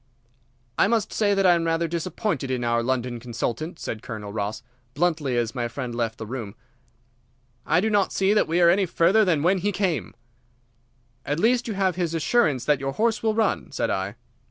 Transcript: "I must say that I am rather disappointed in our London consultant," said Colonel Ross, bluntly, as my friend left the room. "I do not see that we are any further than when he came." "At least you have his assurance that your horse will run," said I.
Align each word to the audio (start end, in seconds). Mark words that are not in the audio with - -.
"I 0.79 0.87
must 0.87 1.13
say 1.13 1.35
that 1.35 1.45
I 1.45 1.53
am 1.53 1.65
rather 1.65 1.87
disappointed 1.87 2.49
in 2.49 2.63
our 2.63 2.81
London 2.81 3.19
consultant," 3.19 3.77
said 3.77 4.01
Colonel 4.01 4.33
Ross, 4.33 4.63
bluntly, 4.95 5.37
as 5.37 5.53
my 5.53 5.67
friend 5.67 5.93
left 5.93 6.17
the 6.17 6.25
room. 6.25 6.55
"I 7.67 7.81
do 7.81 7.89
not 7.91 8.11
see 8.11 8.33
that 8.33 8.47
we 8.47 8.59
are 8.61 8.69
any 8.71 8.87
further 8.87 9.23
than 9.23 9.43
when 9.43 9.59
he 9.59 9.71
came." 9.71 10.15
"At 11.23 11.39
least 11.39 11.67
you 11.67 11.75
have 11.75 11.97
his 11.97 12.15
assurance 12.15 12.65
that 12.65 12.79
your 12.79 12.93
horse 12.93 13.21
will 13.21 13.35
run," 13.35 13.71
said 13.71 13.91
I. 13.91 14.15